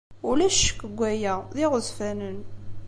[0.29, 1.33] Ulac ccekk deg waya.
[1.55, 2.39] D iɣezfanen.